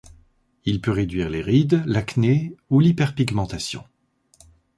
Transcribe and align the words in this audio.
Il 0.65 0.81
peut 0.81 0.89
réduire 0.89 1.29
les 1.29 1.43
rides, 1.43 1.83
l'acné 1.85 2.55
ou 2.71 2.79
l'hyperpigmentation. 2.79 3.83